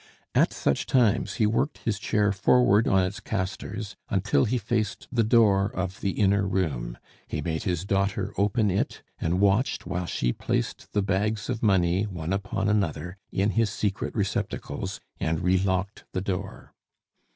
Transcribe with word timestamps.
At 0.33 0.51
such 0.51 0.87
times 0.87 1.35
he 1.35 1.45
worked 1.45 1.81
his 1.85 1.99
chair 1.99 2.31
forward 2.31 2.87
on 2.87 3.03
its 3.03 3.19
castors 3.19 3.95
until 4.09 4.45
he 4.45 4.57
faced 4.57 5.07
the 5.11 5.23
door 5.23 5.69
of 5.75 6.01
the 6.01 6.13
inner 6.19 6.47
room. 6.47 6.97
He 7.27 7.39
made 7.39 7.65
his 7.65 7.85
daughter 7.85 8.33
open 8.35 8.71
it, 8.71 9.03
and 9.19 9.39
watched 9.39 9.85
while 9.85 10.07
she 10.07 10.33
placed 10.33 10.91
the 10.93 11.03
bags 11.03 11.51
of 11.51 11.61
money 11.61 12.05
one 12.05 12.33
upon 12.33 12.67
another 12.67 13.17
in 13.31 13.51
his 13.51 13.69
secret 13.69 14.15
receptacles 14.15 14.99
and 15.19 15.41
relocked 15.43 16.05
the 16.13 16.21
door. 16.21 16.73